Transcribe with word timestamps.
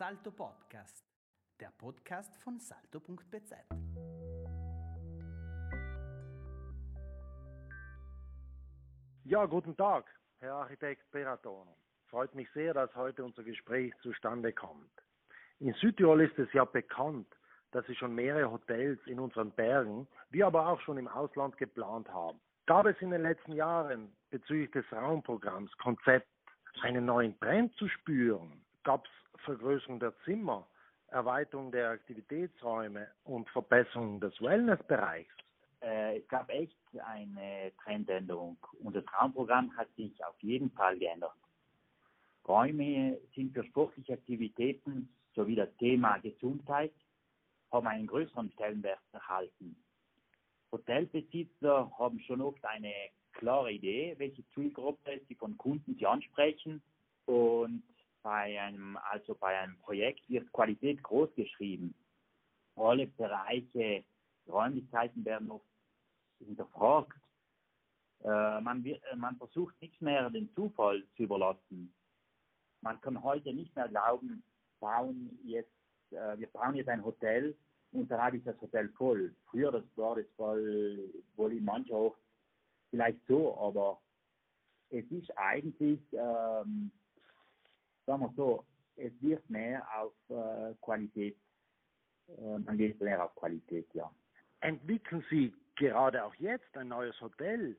Salto 0.00 0.30
Podcast, 0.30 1.04
der 1.60 1.70
Podcast 1.76 2.34
von 2.38 2.58
salto.bz. 2.58 3.52
Ja, 9.24 9.44
guten 9.44 9.76
Tag, 9.76 10.06
Herr 10.38 10.54
Architekt 10.54 11.10
Beratono. 11.10 11.76
Freut 12.06 12.34
mich 12.34 12.50
sehr, 12.52 12.72
dass 12.72 12.96
heute 12.96 13.22
unser 13.22 13.42
Gespräch 13.42 13.92
zustande 14.00 14.54
kommt. 14.54 14.90
In 15.58 15.74
Südtirol 15.74 16.22
ist 16.22 16.38
es 16.38 16.50
ja 16.54 16.64
bekannt, 16.64 17.28
dass 17.72 17.84
Sie 17.84 17.94
schon 17.94 18.14
mehrere 18.14 18.50
Hotels 18.50 18.98
in 19.04 19.20
unseren 19.20 19.50
Bergen, 19.50 20.08
wie 20.30 20.42
aber 20.42 20.66
auch 20.66 20.80
schon 20.80 20.96
im 20.96 21.08
Ausland 21.08 21.58
geplant 21.58 22.08
haben. 22.08 22.40
Gab 22.64 22.86
es 22.86 22.96
in 23.02 23.10
den 23.10 23.20
letzten 23.20 23.52
Jahren 23.52 24.16
bezüglich 24.30 24.70
des 24.70 24.90
Raumprogramms 24.90 25.76
Konzept 25.76 26.26
einen 26.80 27.04
neuen 27.04 27.38
Trend 27.40 27.74
zu 27.74 27.86
spüren? 27.86 28.64
Gab 28.82 29.04
es 29.04 29.19
Vergrößerung 29.44 30.00
der 30.00 30.14
Zimmer, 30.24 30.66
Erweiterung 31.08 31.72
der 31.72 31.90
Aktivitätsräume 31.90 33.08
und 33.24 33.48
Verbesserung 33.50 34.20
des 34.20 34.40
Wellnessbereichs? 34.40 35.34
Äh, 35.80 36.18
es 36.18 36.28
gab 36.28 36.48
echt 36.50 36.76
eine 37.04 37.72
Trendänderung 37.82 38.56
und 38.82 38.94
das 38.94 39.04
Raumprogramm 39.12 39.76
hat 39.76 39.88
sich 39.96 40.12
auf 40.24 40.38
jeden 40.40 40.70
Fall 40.72 40.98
geändert. 40.98 41.32
Räume 42.46 43.18
sind 43.34 43.52
für 43.52 43.64
sportliche 43.64 44.14
Aktivitäten 44.14 45.08
sowie 45.34 45.54
das 45.54 45.74
Thema 45.76 46.18
Gesundheit 46.18 46.92
haben 47.72 47.86
einen 47.86 48.06
größeren 48.06 48.50
Stellenwert 48.52 48.98
erhalten. 49.12 49.76
Hotelbesitzer 50.72 51.90
haben 51.98 52.20
schon 52.20 52.40
oft 52.40 52.64
eine 52.64 52.92
klare 53.32 53.72
Idee, 53.72 54.14
welche 54.18 54.44
Zielgruppe 54.54 55.20
sie 55.28 55.34
von 55.34 55.56
Kunden 55.56 55.94
sie 55.96 56.06
ansprechen 56.06 56.82
und 57.26 57.82
bei 58.22 58.60
einem, 58.60 58.96
also 59.10 59.34
bei 59.34 59.58
einem 59.58 59.78
Projekt 59.78 60.28
wird 60.28 60.52
Qualität 60.52 61.02
groß 61.02 61.34
geschrieben. 61.34 61.94
Alle 62.76 63.06
Bereiche, 63.06 64.04
Räumlichkeiten 64.48 65.24
werden 65.24 65.50
oft 65.50 65.66
hinterfragt. 66.38 67.16
Äh, 68.24 68.60
man, 68.60 68.84
wird, 68.84 69.02
man 69.16 69.36
versucht 69.36 69.80
nicht 69.80 70.00
mehr 70.02 70.28
den 70.30 70.52
Zufall 70.54 71.02
zu 71.16 71.24
überlassen. 71.24 71.94
Man 72.82 73.00
kann 73.00 73.22
heute 73.22 73.52
nicht 73.52 73.74
mehr 73.76 73.88
glauben, 73.88 74.42
bauen 74.78 75.38
jetzt, 75.44 75.70
äh, 76.10 76.38
wir 76.38 76.48
bauen 76.48 76.74
jetzt 76.74 76.88
ein 76.88 77.04
Hotel 77.04 77.56
und 77.92 78.10
dann 78.10 78.20
habe 78.20 78.36
ich 78.36 78.44
das 78.44 78.60
Hotel 78.60 78.88
voll. 78.90 79.34
Früher 79.46 79.72
das 79.72 79.84
war 79.96 80.16
das 80.16 80.26
voll, 80.36 81.12
wohl 81.36 81.52
in 81.52 81.64
mancher 81.64 81.94
auch 81.94 82.16
vielleicht 82.90 83.24
so, 83.26 83.56
aber 83.58 84.00
es 84.90 85.04
ist 85.10 85.30
eigentlich, 85.38 86.00
ähm, 86.12 86.90
sagen 88.10 88.22
wir 88.22 88.32
so, 88.36 88.64
es 88.96 89.12
wird 89.20 89.48
mehr 89.48 89.86
auf 89.96 90.12
äh, 90.30 90.74
Qualität, 90.80 91.36
äh, 92.26 92.58
man 92.58 92.76
geht 92.76 93.00
mehr 93.00 93.24
auf 93.24 93.34
Qualität, 93.36 93.86
ja. 93.94 94.10
Entwickeln 94.60 95.24
Sie 95.30 95.54
gerade 95.76 96.24
auch 96.24 96.34
jetzt 96.34 96.76
ein 96.76 96.88
neues 96.88 97.18
Hotel? 97.20 97.76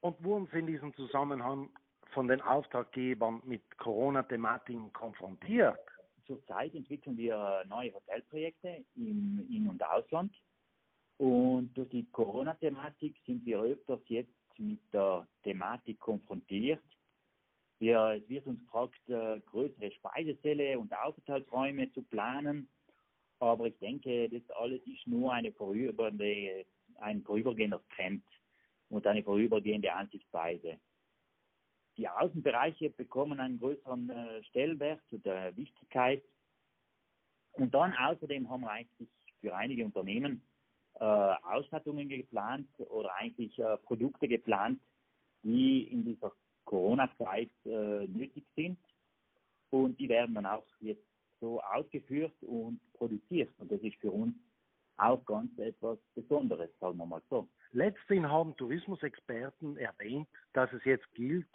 Und 0.00 0.22
wurden 0.22 0.48
Sie 0.52 0.58
in 0.58 0.66
diesem 0.66 0.92
Zusammenhang 0.94 1.70
von 2.12 2.26
den 2.26 2.40
Auftraggebern 2.40 3.40
mit 3.44 3.62
Corona-Thematiken 3.78 4.92
konfrontiert? 4.92 5.78
Zurzeit 6.26 6.74
entwickeln 6.74 7.16
wir 7.16 7.62
neue 7.68 7.94
Hotelprojekte 7.94 8.84
im 8.96 9.46
In- 9.48 9.68
und 9.68 9.82
Ausland. 9.84 10.34
Und 11.18 11.72
durch 11.78 11.88
die 11.90 12.04
Corona-Thematik 12.10 13.14
sind 13.24 13.46
wir 13.46 13.60
öfters 13.60 14.00
jetzt 14.08 14.34
mit 14.58 14.80
der 14.92 15.26
Thematik 15.44 16.00
konfrontiert. 16.00 16.82
Wir, 17.78 18.20
es 18.22 18.28
wird 18.28 18.46
uns 18.46 18.60
gefragt, 18.60 19.08
äh, 19.08 19.40
größere 19.40 19.90
Speisesäle 19.92 20.78
und 20.78 20.92
Aufenthaltsräume 20.96 21.92
zu 21.92 22.02
planen. 22.02 22.68
Aber 23.38 23.66
ich 23.66 23.78
denke, 23.78 24.28
das 24.30 24.42
alles 24.56 24.80
ist 24.86 25.06
nur 25.06 25.32
eine 25.32 25.52
vorübergehende, 25.52 26.64
ein 27.00 27.22
vorübergehender 27.22 27.82
Trend 27.94 28.24
und 28.88 29.06
eine 29.06 29.22
vorübergehende 29.22 29.92
Ansichtsweise. 29.92 30.78
Die 31.98 32.08
Außenbereiche 32.08 32.90
bekommen 32.90 33.40
einen 33.40 33.58
größeren 33.58 34.10
äh, 34.10 34.44
Stellenwert 34.44 35.02
oder 35.12 35.54
Wichtigkeit. 35.56 36.22
Und 37.52 37.74
dann 37.74 37.94
außerdem 37.94 38.48
haben 38.48 38.62
wir 38.62 38.70
eigentlich 38.70 39.08
für 39.40 39.54
einige 39.54 39.84
Unternehmen 39.84 40.42
äh, 40.94 41.04
Ausstattungen 41.04 42.08
geplant 42.08 42.68
oder 42.78 43.14
eigentlich 43.16 43.58
äh, 43.58 43.76
Produkte 43.78 44.28
geplant, 44.28 44.80
die 45.42 45.84
in 45.84 46.04
dieser 46.04 46.32
Corona-Zeit 46.64 47.50
äh, 47.64 48.06
nötig 48.06 48.44
sind. 48.54 48.78
Dann 50.36 50.44
auch 50.44 50.66
jetzt 50.80 51.02
so 51.40 51.62
ausgeführt 51.62 52.34
und 52.42 52.78
produziert. 52.92 53.50
Und 53.58 53.72
das 53.72 53.80
ist 53.80 53.96
für 53.96 54.10
uns 54.10 54.34
auch 54.98 55.24
ganz 55.24 55.56
etwas 55.58 55.98
Besonderes, 56.14 56.70
sagen 56.78 56.98
wir 56.98 57.06
mal 57.06 57.22
so. 57.30 57.48
Letztlich 57.72 58.22
haben 58.22 58.54
Tourismusexperten 58.56 59.78
erwähnt, 59.78 60.28
dass 60.52 60.70
es 60.74 60.84
jetzt 60.84 61.10
gilt, 61.14 61.48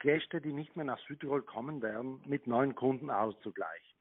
Gäste, 0.00 0.42
die 0.42 0.52
nicht 0.52 0.76
mehr 0.76 0.84
nach 0.84 0.98
Südtirol 1.06 1.40
kommen 1.42 1.80
werden, 1.80 2.20
mit 2.26 2.46
neuen 2.46 2.74
Kunden 2.74 3.08
auszugleichen. 3.08 3.96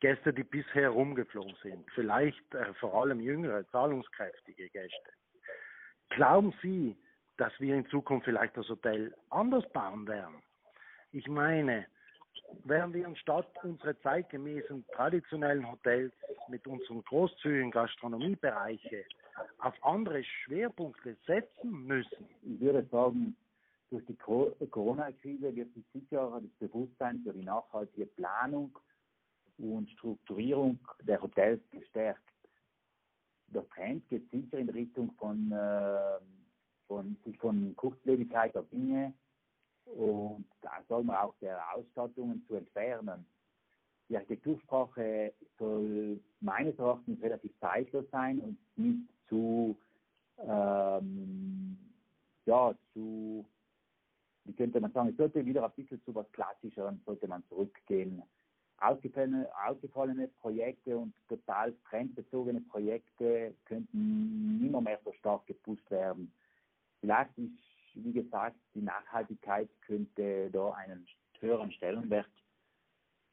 Gäste, 0.00 0.32
die 0.32 0.44
bisher 0.44 0.82
herumgeflogen 0.82 1.56
sind, 1.62 1.90
vielleicht 1.94 2.54
äh, 2.54 2.72
vor 2.74 2.94
allem 2.94 3.20
jüngere, 3.20 3.66
zahlungskräftige 3.68 4.70
Gäste. 4.70 5.12
Glauben 6.10 6.54
Sie, 6.62 6.96
dass 7.36 7.52
wir 7.60 7.74
in 7.74 7.86
Zukunft 7.88 8.24
vielleicht 8.24 8.56
das 8.56 8.68
Hotel 8.70 9.14
anders 9.28 9.70
bauen 9.72 10.06
werden? 10.08 10.42
Ich 11.10 11.28
meine, 11.28 11.86
werden 12.64 12.92
wir 12.94 13.06
anstatt 13.06 13.46
unsere 13.62 13.98
zeitgemäßen 14.00 14.84
traditionellen 14.94 15.70
Hotels 15.70 16.12
mit 16.48 16.66
unseren 16.66 17.02
großzügigen 17.04 17.70
Gastronomiebereiche 17.70 19.04
auf 19.58 19.74
andere 19.82 20.22
Schwerpunkte 20.24 21.16
setzen 21.26 21.86
müssen? 21.86 22.28
Ich 22.42 22.60
würde 22.60 22.86
sagen, 22.90 23.36
durch 23.90 24.04
die 24.06 24.16
Corona-Krise 24.16 25.54
wird 25.54 25.72
sich 25.74 25.84
sicher 25.92 26.40
das 26.42 26.68
Bewusstsein 26.68 27.20
für 27.24 27.32
die 27.32 27.44
nachhaltige 27.44 28.06
Planung 28.06 28.78
und 29.58 29.90
Strukturierung 29.90 30.78
der 31.02 31.20
Hotels 31.20 31.60
gestärkt. 31.70 32.22
Der 33.48 33.66
Trend 33.70 34.06
geht 34.08 34.30
sicher 34.30 34.58
in 34.58 34.68
Richtung 34.68 35.10
von, 35.18 35.50
äh, 35.52 36.20
von, 36.86 37.16
von 37.38 37.74
Kurzlebigkeit 37.76 38.54
der 38.54 38.62
Dinge 38.64 39.14
und 39.96 40.44
da 40.62 40.82
soll 40.88 41.04
man 41.04 41.16
auch 41.16 41.34
der 41.40 41.60
Ausstattungen 41.74 42.44
zu 42.46 42.54
entfernen. 42.54 43.26
Die 44.08 44.16
Architektursprache 44.16 45.32
soll 45.58 46.20
meines 46.40 46.78
Erachtens 46.78 47.22
relativ 47.22 47.52
zeitlos 47.60 48.04
sein 48.10 48.40
und 48.40 48.58
nicht 48.76 49.08
zu, 49.28 49.76
ähm, 50.38 51.78
ja, 52.46 52.74
zu, 52.92 53.44
wie 54.44 54.52
könnte 54.54 54.80
man 54.80 54.92
sagen, 54.92 55.10
es 55.10 55.16
sollte 55.16 55.44
wieder 55.44 55.64
ein 55.64 55.72
bisschen 55.76 56.02
zu 56.04 56.14
was 56.14 56.30
Klassischeren, 56.32 57.02
sollte 57.04 57.28
man 57.28 57.44
zurückgehen 57.48 58.22
ausgefallene, 58.80 59.48
ausgefallene 59.66 60.28
Projekte 60.40 60.96
und 60.96 61.12
total 61.28 61.74
trendbezogene 61.88 62.60
Projekte 62.60 63.54
könnten 63.64 64.60
nimmer 64.60 64.80
mehr 64.80 65.00
so 65.04 65.12
stark 65.14 65.46
gepusht 65.46 65.90
werden. 65.90 66.32
Vielleicht 67.00 67.36
ist, 67.38 67.52
wie 68.04 68.12
gesagt, 68.12 68.56
die 68.74 68.82
Nachhaltigkeit 68.82 69.68
könnte 69.82 70.50
da 70.50 70.72
einen 70.72 71.06
höheren 71.40 71.72
Stellenwert 71.72 72.26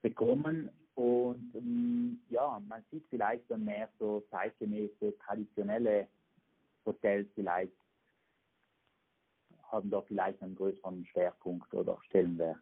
bekommen 0.02 0.70
und 0.96 1.52
ähm, 1.56 2.22
ja, 2.30 2.62
man 2.68 2.84
sieht 2.92 3.06
vielleicht 3.10 3.50
dann 3.50 3.66
mehr 3.66 3.90
so 4.00 4.24
zeitgemäße, 4.32 5.18
traditionelle 5.20 6.08
Hotels 6.86 7.28
vielleicht 7.36 7.74
haben 9.72 9.90
da 9.90 10.02
vielleicht 10.02 10.42
einen 10.42 10.56
größeren 10.56 11.06
Schwerpunkt 11.08 11.74
oder 11.74 11.98
Stellenwert 12.06 12.60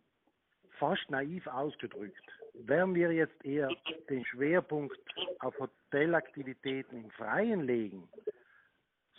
fast 0.84 1.10
naiv 1.10 1.48
ausgedrückt, 1.48 2.30
werden 2.54 2.94
wir 2.94 3.12
jetzt 3.12 3.44
eher 3.46 3.70
den 4.10 4.26
Schwerpunkt 4.26 4.98
auf 5.40 5.56
Hotelaktivitäten 5.60 7.06
im 7.06 7.10
Freien 7.12 7.62
legen. 7.62 8.10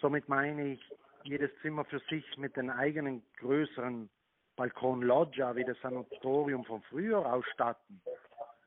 Somit 0.00 0.29
meine 0.29 0.73
ich, 0.73 0.81
jedes 1.25 1.50
Zimmer 1.62 1.85
für 1.85 2.00
sich 2.11 2.25
mit 2.37 2.56
den 2.56 2.71
eigenen 2.71 3.23
größeren 3.38 4.09
Balkonloggia 4.56 5.56
wie 5.56 5.65
das 5.65 5.81
Sanatorium 5.81 6.65
von 6.65 6.82
früher 6.82 7.25
ausstatten. 7.32 8.00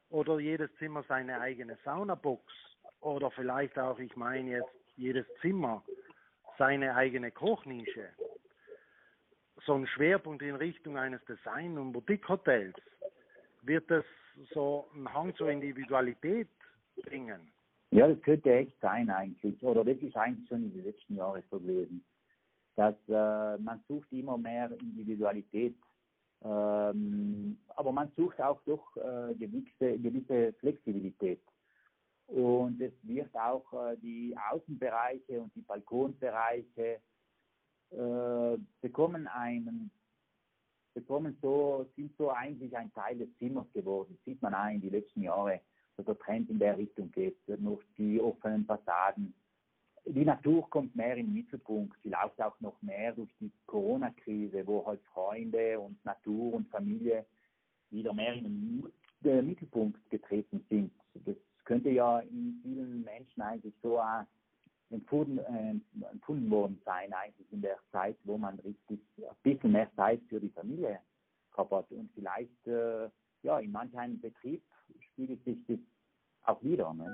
Oder 0.10 0.40
jedes 0.40 0.70
Zimmer 0.78 1.04
seine 1.08 1.40
eigene 1.40 1.78
Saunabox. 1.86 2.44
Oder 3.02 3.32
vielleicht 3.32 3.78
auch, 3.78 4.00
ich 4.00 4.16
meine 4.16 4.52
jetzt, 4.52 4.70
jedes 4.96 5.26
Zimmer 5.42 5.84
seine 6.58 6.96
eigene 6.96 7.32
Kochnische 7.32 8.10
so 9.66 9.74
ein 9.76 9.86
Schwerpunkt 9.88 10.42
in 10.42 10.56
Richtung 10.56 10.98
eines 10.98 11.24
Design- 11.26 11.78
und 11.78 11.92
Boutique-Hotels, 11.92 12.76
wird 13.62 13.90
das 13.92 14.06
so 14.54 14.88
einen 14.94 15.14
Hang 15.14 15.36
zur 15.36 15.50
Individualität 15.52 16.48
bringen? 17.04 17.52
Ja, 17.92 18.08
das 18.08 18.22
könnte 18.22 18.54
echt 18.54 18.80
sein 18.80 19.10
eigentlich. 19.10 19.62
Oder 19.62 19.84
das 19.84 19.98
ist 19.98 20.16
eigentlich 20.16 20.48
schon 20.48 20.64
in 20.64 20.74
den 20.74 20.86
letzten 20.86 21.16
Jahren 21.16 21.44
so 21.52 21.60
gewesen. 21.60 22.04
Dass 22.78 22.96
äh, 23.10 23.58
man 23.58 23.84
sucht 23.90 24.12
immer 24.14 24.38
mehr 24.38 24.72
Individualität 24.80 25.76
Ähm, 26.44 27.58
aber 27.76 27.92
man 27.92 28.12
sucht 28.16 28.40
auch 28.40 28.62
doch 28.66 28.96
äh, 28.98 29.34
gewisse, 29.36 29.98
gewisse 29.98 30.54
Flexibilität. 30.60 31.42
Und 32.28 32.80
es 32.82 32.94
wird 33.04 33.34
auch 33.36 33.66
äh, 33.74 33.98
die 33.98 34.36
Außenbereiche 34.52 35.42
und 35.42 35.56
die 35.56 35.62
Balkonbereiche 35.62 37.00
äh, 37.90 38.58
bekommen 38.82 39.28
einen 39.28 39.90
bekommen 40.94 41.38
so, 41.42 41.88
sind 41.96 42.12
so 42.18 42.32
eigentlich 42.32 42.76
ein 42.76 42.92
Teil 42.94 43.20
des 43.20 43.30
Zimmers 43.38 43.72
geworden. 43.72 44.16
Das 44.16 44.26
sieht 44.26 44.42
man 44.42 44.56
auch 44.56 44.70
in 44.70 44.82
den 44.82 44.92
letzten 44.92 45.22
Jahren, 45.22 45.60
dass 45.96 46.06
der 46.08 46.18
Trend 46.18 46.50
in 46.50 46.58
der 46.58 46.76
Richtung 46.76 47.12
geht. 47.12 47.38
Noch 47.60 47.82
die 47.98 48.20
offenen 48.20 48.66
Fassaden. 48.66 49.34
Die 50.10 50.24
Natur 50.24 50.70
kommt 50.70 50.96
mehr 50.96 51.18
in 51.18 51.28
den 51.28 51.34
Mittelpunkt, 51.34 51.98
vielleicht 52.02 52.42
auch 52.42 52.58
noch 52.62 52.82
mehr 52.82 53.12
durch 53.12 53.30
die 53.40 53.52
Corona-Krise, 53.66 54.66
wo 54.66 54.86
halt 54.86 55.02
Freunde 55.14 55.80
und 55.80 56.04
Natur 56.06 56.54
und 56.54 56.70
Familie 56.70 57.26
wieder 57.90 58.14
mehr 58.14 58.34
in 58.34 58.90
den 59.22 59.48
Mittelpunkt 59.48 60.10
getreten 60.10 60.66
sind. 60.70 60.92
Das 61.26 61.36
könnte 61.66 61.90
ja 61.90 62.20
in 62.20 62.60
vielen 62.64 63.04
Menschen 63.04 63.42
eigentlich 63.42 63.74
so 63.82 64.00
auch 64.00 64.24
empfunden, 64.90 65.40
äh, 65.40 66.06
empfunden 66.10 66.50
worden 66.50 66.82
sein, 66.86 67.12
eigentlich 67.14 67.52
in 67.52 67.62
der 67.62 67.78
Zeit, 67.92 68.16
wo 68.24 68.38
man 68.38 68.58
richtig 68.60 69.00
ein 69.18 69.36
bisschen 69.44 69.74
mehr 69.74 69.92
Zeit 69.96 70.22
für 70.30 70.40
die 70.40 70.50
Familie 70.50 71.00
hat. 71.58 71.92
Und 71.92 72.10
vielleicht, 72.14 72.68
äh, 72.68 73.10
ja, 73.42 73.60
in 73.60 73.72
manch 73.72 73.98
einem 73.98 74.22
Betrieb 74.22 74.62
spiegelt 75.00 75.44
sich 75.44 75.58
das 75.68 75.80
auch 76.44 76.62
wieder. 76.64 76.94
Ne? 76.94 77.14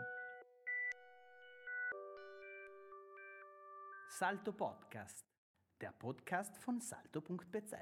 Salto 4.20 4.52
Podcast, 4.52 5.26
der 5.82 5.92
Podcast 5.92 6.56
von 6.60 6.80
salto.bz. 6.80 7.74